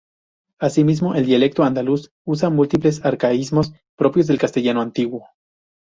Asimismo 0.57 1.13
el 1.13 1.27
dialecto 1.27 1.61
andaluz 1.61 2.11
usa 2.25 2.49
múltiples 2.49 3.05
arcaísmos 3.05 3.71
propios 3.97 4.25
del 4.25 4.39
castellano 4.39 4.81
antiguo. 4.81 5.27